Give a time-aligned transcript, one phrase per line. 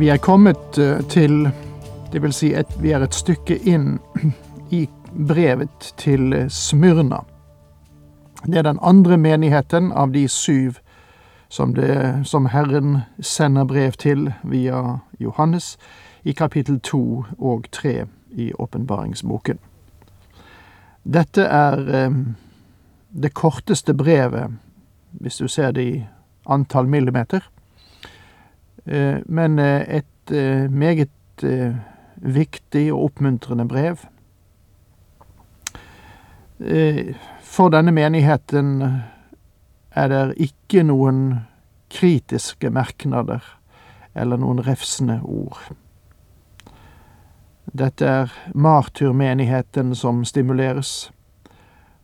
[0.00, 1.50] Vi er kommet eh, til
[2.12, 3.98] Det vil si, et, vi er et stykke inn
[4.78, 7.18] i brevet til Smyrna.
[8.46, 10.80] Det er den andre menigheten av de syv
[11.48, 14.80] som, det, som Herren sender brev til via
[15.20, 15.76] Johannes
[16.24, 19.60] i kapittel to og tre i åpenbaringsboken.
[21.04, 22.20] Dette er eh,
[23.12, 24.56] det korteste brevet,
[25.10, 26.04] hvis du ser det i
[26.48, 27.59] antall millimeter, eh,
[29.26, 31.74] men eh, et eh, meget eh,
[32.16, 33.96] viktig og oppmuntrende brev.
[36.60, 38.82] Eh, For denne menigheten
[39.90, 41.40] er det ikke noen
[41.90, 43.42] kritiske merknader
[44.14, 45.58] eller noen refsende ord.
[47.72, 51.12] Dette er martyrmenigheten som stimuleres,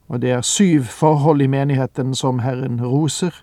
[0.09, 3.35] og det er syv forhold i menigheten som Herren roser,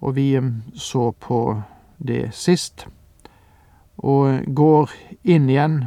[0.00, 1.62] og vi eh, så på
[2.06, 2.86] det sist,
[4.00, 4.92] og går
[5.28, 5.82] inn igjen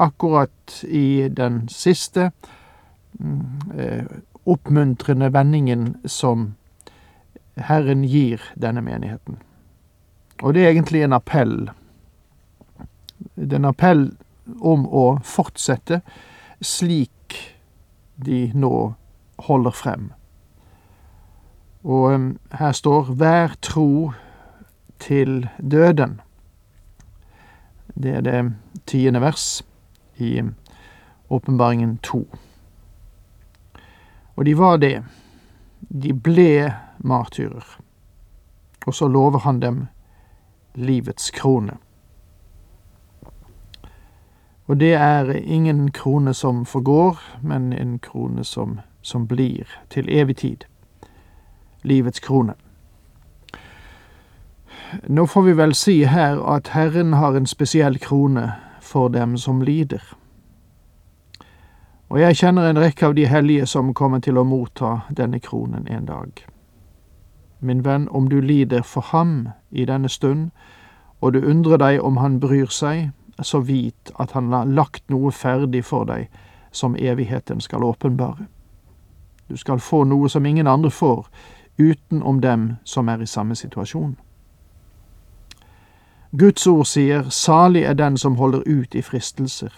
[0.00, 2.30] akkurat i den siste
[3.20, 4.04] mm, eh,
[4.44, 6.54] oppmuntrende vendingen som
[7.56, 9.38] Herren gir denne menigheten.
[10.42, 11.70] Og det er egentlig en appell.
[13.34, 14.08] Det er en appell
[14.60, 16.00] om å fortsette
[16.64, 17.38] slik
[18.16, 18.74] de nå
[19.46, 20.10] holder frem.
[21.84, 24.12] Og um, her står 'vær tro
[25.04, 26.20] til døden'.
[27.94, 28.52] Det er det
[28.86, 29.62] tiende vers
[30.16, 30.42] i
[31.30, 32.28] Åpenbaringen to.
[34.36, 35.02] Og de var det.
[36.02, 37.78] De ble martyrer.
[38.86, 39.86] Og så lover han dem
[40.74, 41.76] livets krone.
[44.66, 50.36] Og det er ingen krone som forgår, men en krone som, som blir til evig
[50.36, 50.64] tid.
[51.82, 52.54] Livets krone.
[55.08, 59.62] Nå får vi vel si her at Herren har en spesiell krone for dem som
[59.62, 60.02] lider.
[62.08, 65.88] Og jeg kjenner en rekke av de hellige som kommer til å motta denne kronen
[65.90, 66.44] en dag.
[67.60, 70.50] Min venn, om du lider for ham i denne stund,
[71.20, 73.10] og du undrer deg om han bryr seg,
[73.42, 76.28] så vit at han har lagt noe ferdig for deg
[76.70, 78.46] som evigheten skal åpenbare.
[79.48, 81.26] Du skal få noe som ingen andre får,
[81.78, 84.16] utenom dem som er i samme situasjon.
[86.38, 89.70] Guds ord sier, salig er den som holder ut i fristelser,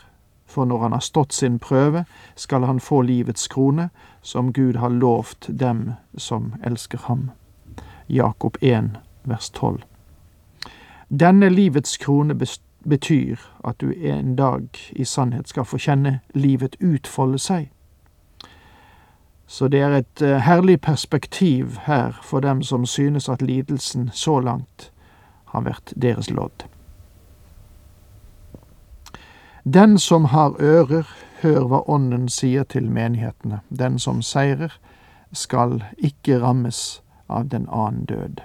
[0.46, 3.90] for når han har stått sin prøve, skal han få livets krone,
[4.22, 7.30] som Gud har lovt dem som elsker ham.
[8.08, 9.82] Jakob 1, vers 12.
[11.20, 12.38] Denne livets krone
[12.88, 17.68] betyr at du en dag i sannhet skal få kjenne livet utfolde seg.
[19.46, 24.40] Så det er et eh, herlig perspektiv her for dem som synes at lidelsen så
[24.40, 24.90] langt
[25.56, 26.66] har vært deres lodd.
[29.64, 31.08] Den som har ører,
[31.42, 33.60] hør hva Ånden sier til menighetene.
[33.68, 34.76] Den som seirer,
[35.32, 38.44] skal ikke rammes av den annen død.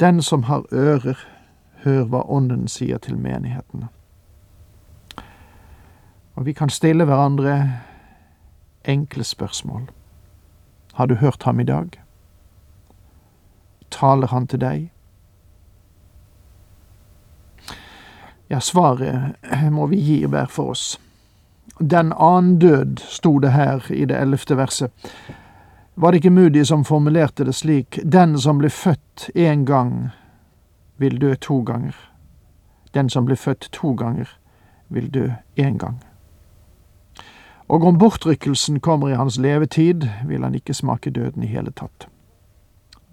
[0.00, 1.16] Den som har ører,
[1.82, 3.88] hør hva Ånden sier til menighetene.
[6.34, 7.56] Og vi kan stille hverandre
[8.84, 9.88] enkle spørsmål.
[10.92, 12.01] Har du hørt ham i dag?
[13.92, 14.88] Taler han til deg?
[18.52, 19.36] Ja, svaret
[19.72, 21.00] må vi gi hver for oss.
[21.78, 24.92] Den annen død, sto det her i det ellevte verset.
[25.94, 30.10] Var det ikke Moody som formulerte det slik, den som blir født én gang,
[30.96, 31.96] vil dø to ganger.
[32.94, 34.28] Den som blir født to ganger,
[34.88, 36.02] vil dø én gang.
[37.68, 42.11] Og om bortrykkelsen kommer i hans levetid, vil han ikke smake døden i hele tatt.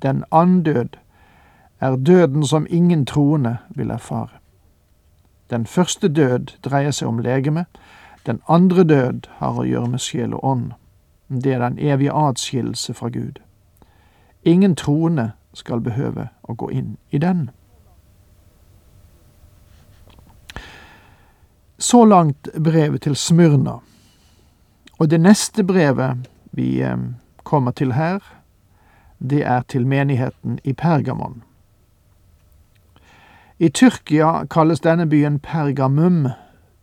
[0.01, 0.97] Den andød
[1.79, 4.39] er døden som ingen troende vil erfare.
[5.49, 7.65] Den første død dreier seg om legeme,
[8.25, 10.71] den andre død har å gjøre med sjel og ånd.
[11.29, 13.39] Det er den evige atskillelse fra Gud.
[14.43, 17.49] Ingen troende skal behøve å gå inn i den.
[21.79, 23.79] Så langt brevet til Smyrna.
[24.99, 26.97] Og det neste brevet vi eh,
[27.43, 28.19] kommer til her,
[29.19, 31.43] det er til menigheten i Pergamon.
[33.57, 36.27] I Tyrkia kalles denne byen Pergamum,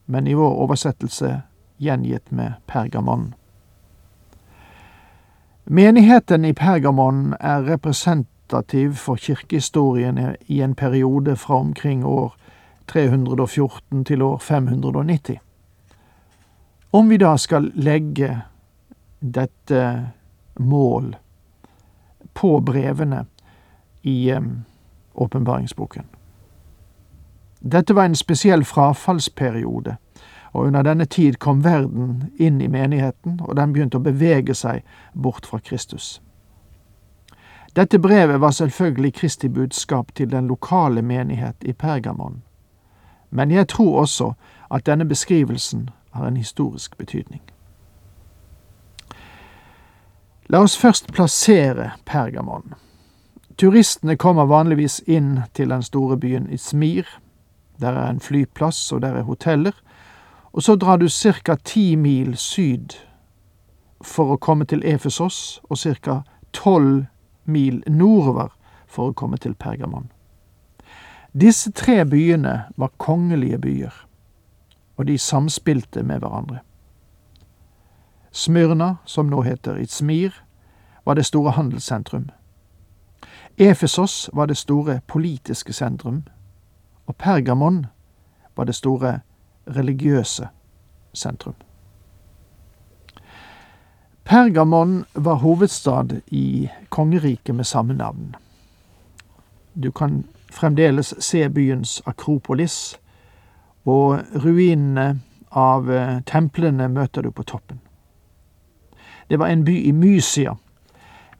[0.06, 1.42] men i vår oversettelse
[1.80, 3.34] gjengitt med Pergamon.
[5.64, 12.36] Menigheten i Pergamon er representativ for kirkehistorien i en periode fra omkring år
[12.86, 15.38] 314 til år 590.
[16.90, 18.42] Om vi da skal legge
[19.20, 20.12] dette
[20.58, 21.16] mål
[22.36, 23.24] på brevene
[24.02, 24.34] i
[25.14, 26.04] åpenbaringsboken.
[27.60, 29.96] Dette var en spesiell frafallsperiode,
[30.52, 34.84] og under denne tid kom verden inn i menigheten, og den begynte å bevege seg
[35.12, 36.20] bort fra Kristus.
[37.76, 42.42] Dette brevet var selvfølgelig Kristi budskap til den lokale menighet i Pergamon,
[43.30, 44.32] men jeg tror også
[44.70, 47.42] at denne beskrivelsen har en historisk betydning.
[50.48, 52.74] La oss først plassere Pergamon.
[53.58, 57.08] Turistene kommer vanligvis inn til den store byen Izmir.
[57.82, 59.74] Der er en flyplass, og der er hoteller.
[60.52, 61.56] Og så drar du ca.
[61.64, 62.94] ti mil syd
[64.02, 66.22] for å komme til Efesos, og ca.
[66.52, 67.06] tolv
[67.44, 68.54] mil nordover
[68.86, 70.12] for å komme til Pergamon.
[71.34, 73.94] Disse tre byene var kongelige byer,
[74.96, 76.62] og de samspilte med hverandre.
[78.36, 80.34] Smyrna, som nå heter Izmir,
[81.04, 82.30] var det store handelssentrum.
[83.56, 86.22] Efesos var det store politiske sentrum,
[87.06, 87.86] og Pergamon
[88.56, 89.20] var det store
[89.66, 90.48] religiøse
[91.12, 91.54] sentrum.
[94.24, 98.36] Pergamon var hovedstad i kongeriket med samme navn.
[99.74, 102.98] Du kan fremdeles se byens akropolis,
[103.84, 107.80] og ruinene av eh, templene møter du på toppen.
[109.28, 110.56] Det var en by i Mysia,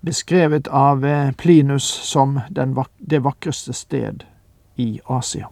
[0.00, 4.24] beskrevet av eh, Plinus som vak det vakreste sted
[4.76, 5.48] i Asia.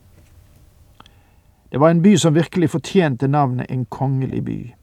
[1.71, 4.75] Det var en by som virkelig fortjente navnet en kongelig by.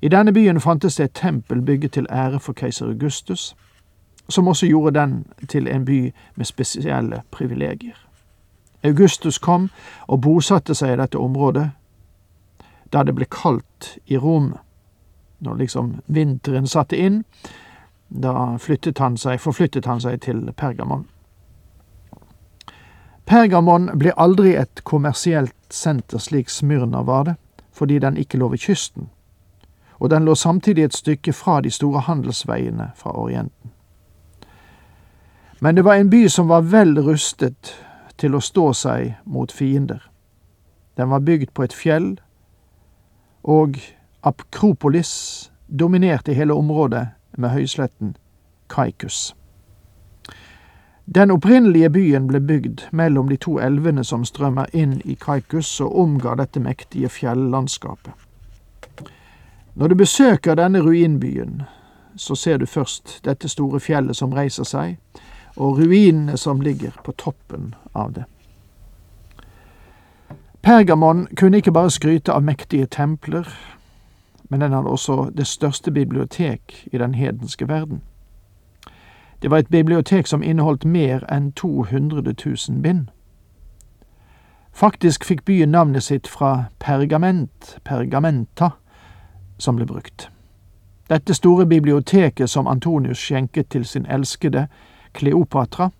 [0.00, 3.56] I denne byen fantes det et tempel bygget til ære for keiser Augustus,
[4.28, 8.08] som også gjorde den til en by med spesielle privilegier.
[8.84, 9.70] Augustus kom
[10.06, 11.70] og bosatte seg i dette området
[12.92, 14.54] da det ble kaldt i Rom.
[15.38, 17.22] Når liksom vinteren satte inn,
[18.08, 21.06] da flyttet han seg, forflyttet han seg til Pergamon.
[23.28, 27.34] Pergamon ble aldri et kommersielt senter slik Smyrna var det,
[27.72, 29.10] fordi den ikke lå ved kysten,
[30.00, 33.70] og den lå samtidig et stykke fra de store handelsveiene fra Orienten.
[35.60, 37.74] Men det var en by som var vel rustet
[38.16, 40.00] til å stå seg mot fiender.
[40.96, 42.16] Den var bygd på et fjell,
[43.42, 43.76] og
[44.20, 47.06] Akropolis dominerte hele området
[47.36, 48.16] med høysletten
[48.66, 49.34] Kaikus.
[51.14, 55.94] Den opprinnelige byen ble bygd mellom de to elvene som strømmer inn i Kaikus og
[55.98, 58.12] omga dette mektige fjellandskapet.
[59.74, 61.62] Når du besøker denne ruinbyen,
[62.16, 64.98] så ser du først dette store fjellet som reiser seg,
[65.56, 68.24] og ruinene som ligger på toppen av det.
[70.62, 73.46] Pergamon kunne ikke bare skryte av mektige templer,
[74.48, 78.02] men den hadde også det største bibliotek i den hedenske verden.
[79.42, 83.06] Det var et bibliotek som inneholdt mer enn 200 000 bind.
[84.72, 88.70] Faktisk fikk byen navnet sitt fra pergament, pergamenta,
[89.58, 90.30] som ble brukt.
[91.10, 94.66] Dette store biblioteket som Antonius skjenket til sin elskede
[95.12, 95.90] Kleopatra.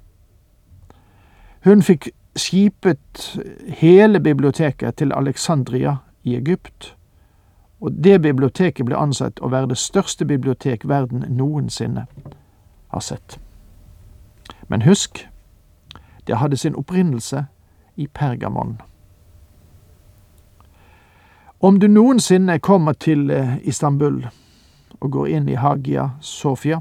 [1.64, 3.38] Hun fikk skipet
[3.80, 6.96] hele biblioteket til Alexandria i Egypt,
[7.80, 12.06] og det biblioteket ble ansett å være det største bibliotek verden noensinne
[12.88, 13.38] har sett.
[14.68, 15.28] Men husk,
[16.26, 17.44] det hadde sin opprinnelse
[17.96, 18.80] i Pergamon.
[21.60, 24.26] Om du noensinne kommer til eh, Istanbul
[25.00, 26.80] og går inn i Hagia Sofia,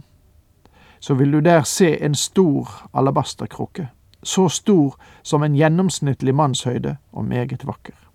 [0.99, 3.87] så vil du der se en stor alabasterkrukke,
[4.23, 8.06] så stor som en gjennomsnittlig mannshøyde og meget vakker.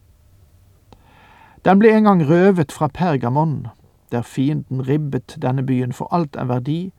[1.65, 3.67] Den ble en gang røvet fra Pergamon,
[4.13, 6.93] der fienden ribbet denne byen for alt en verdi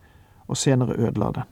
[0.48, 1.43] og senere ødela den.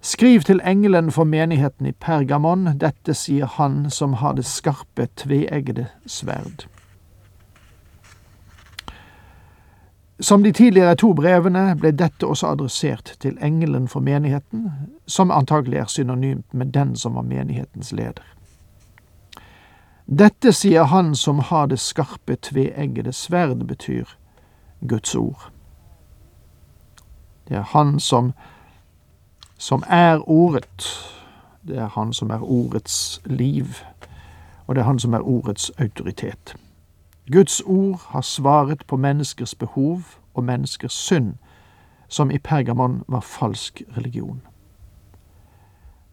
[0.00, 5.86] Skriv til engelen for menigheten i Pergamon, dette sier han som har det skarpe, tveeggede
[6.06, 6.64] sverd.
[10.20, 14.70] Som de tidligere to brevene ble dette også adressert til engelen for menigheten,
[15.06, 18.24] som antagelig er synonymt med den som var menighetens leder.
[20.18, 24.04] Dette sier han som har det skarpe, tveeggede sverd, betyr
[24.88, 25.50] Guds ord.
[27.48, 28.32] Det er Han som,
[29.58, 31.06] som er Ordet,
[31.66, 33.66] Det er Han som er ordets liv,
[34.66, 36.56] og det er Han som er ordets autoritet.
[37.32, 40.02] Guds ord har svaret på menneskers behov
[40.34, 41.34] og menneskers synd,
[42.08, 44.42] som i Pergamon var falsk religion.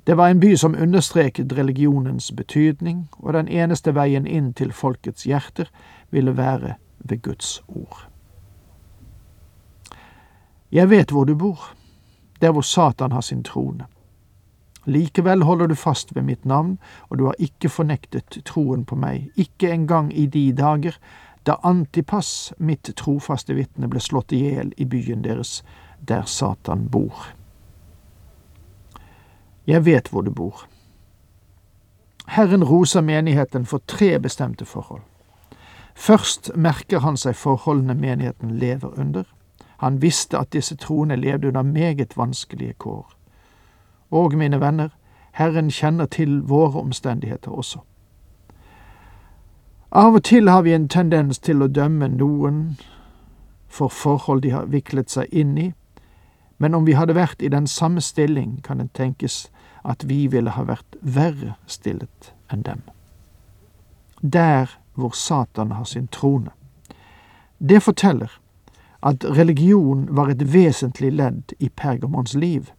[0.07, 5.25] Det var en by som understreket religionens betydning, og den eneste veien inn til folkets
[5.27, 5.67] hjerter
[6.15, 8.05] ville være ved Guds ord.
[10.71, 11.59] Jeg vet hvor du bor,
[12.41, 13.85] der hvor Satan har sin trone.
[14.85, 16.77] Likevel holder du fast ved mitt navn,
[17.09, 20.95] og du har ikke fornektet troen på meg, ikke engang i de dager
[21.43, 25.63] da Antipas, mitt trofaste vitne, ble slått i hjel i byen deres,
[25.99, 27.27] der Satan bor.
[29.67, 30.67] Jeg vet hvor du bor.
[32.27, 35.01] Herren roser menigheten for tre bestemte forhold.
[35.95, 39.23] Først merker han seg forholdene menigheten lever under.
[39.77, 43.13] Han visste at disse troende levde under meget vanskelige kår.
[44.11, 44.89] Og, mine venner,
[45.31, 47.79] Herren kjenner til våre omstendigheter også.
[49.91, 52.77] Av og til har vi en tendens til å dømme noen
[53.67, 55.71] for forhold de har viklet seg inn i,
[56.57, 59.51] men om vi hadde vært i den samme stilling, kan det tenkes
[59.87, 62.83] at vi ville ha vært verre stillet enn dem.
[64.21, 66.51] Der hvor Satan har sin trone.
[67.57, 68.31] Det forteller
[69.01, 72.71] at religion var et vesentlig ledd i Pergamons liv,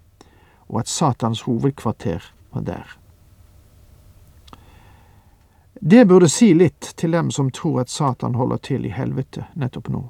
[0.69, 2.99] og at Satans hovedkvarter var der.
[5.81, 9.89] Det burde si litt til dem som tror at Satan holder til i helvete nettopp
[9.95, 10.09] nå.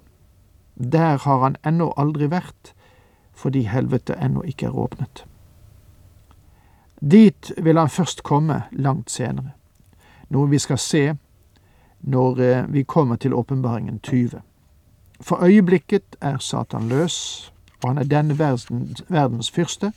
[0.74, 2.72] Der har han ennå aldri vært,
[3.36, 5.27] fordi helvete ennå ikke er åpnet.
[7.00, 9.52] Dit vil han først komme langt senere,
[10.28, 11.04] noe vi skal se
[12.00, 14.40] når eh, vi kommer til åpenbaringen 20.
[15.20, 17.52] For øyeblikket er Satan løs,
[17.82, 19.92] og han er denne verdens, verdens fyrste,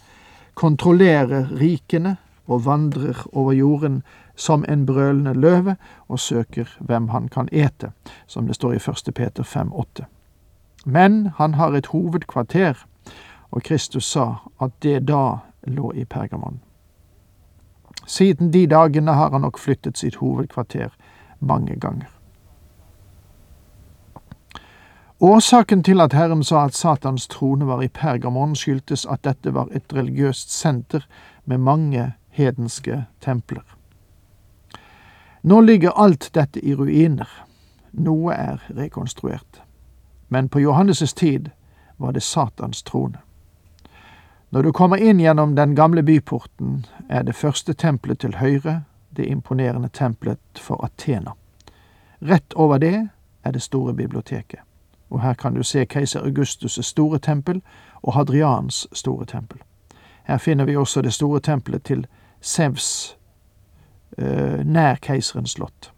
[0.54, 2.18] kontrollerer rikene
[2.48, 4.04] og vandrer over jorden
[4.36, 5.76] som en brølende løve
[6.08, 7.92] og søker hvem han kan ete,
[8.28, 9.14] som det står i 1.
[9.16, 10.06] Peter 5,8.
[10.86, 12.86] Men han har et hovedkvarter,
[13.52, 16.62] og Kristus sa at det da lå i Pergamon.
[18.12, 20.90] Siden de dagene har han nok flyttet sitt hovedkvarter
[21.40, 22.10] mange ganger.
[25.22, 29.72] Årsaken til at Herren sa at Satans trone var i Pergamon, skyldtes at dette var
[29.72, 31.08] et religiøst senter
[31.46, 33.64] med mange hedenske templer.
[35.44, 37.30] Nå ligger alt dette i ruiner.
[37.92, 39.64] Noe er rekonstruert.
[40.30, 41.50] Men på Johannes' tid
[41.98, 43.24] var det Satans trone.
[44.52, 48.82] Når du kommer inn gjennom den gamle byporten, er det første tempelet til høyre
[49.16, 51.32] det imponerende tempelet for Athena.
[52.22, 53.08] Rett over det
[53.44, 54.60] er det store biblioteket,
[55.10, 57.62] og her kan du se keiser Augustus' store tempel
[58.04, 59.62] og Hadrians store tempel.
[60.24, 62.08] Her finner vi også det store tempelet til
[62.42, 63.18] Sevs
[64.18, 65.94] eh, nær keiserens slott.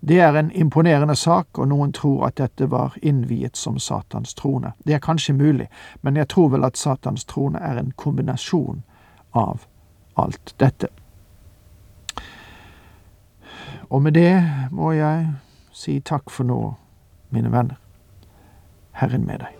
[0.00, 4.72] Det er en imponerende sak, og noen tror at dette var innviet som Satans trone.
[4.86, 5.68] Det er kanskje mulig,
[6.00, 8.82] men jeg tror vel at Satans trone er en kombinasjon
[9.36, 9.66] av
[10.16, 10.88] alt dette.
[13.90, 14.34] Og med det
[14.70, 15.32] må jeg
[15.72, 16.60] si takk for nå,
[17.30, 17.80] mine venner.
[18.92, 19.59] Herren med deg.